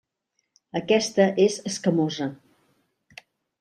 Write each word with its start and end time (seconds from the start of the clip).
Aquesta 0.79 1.29
és 1.45 1.61
escamosa. 1.75 2.31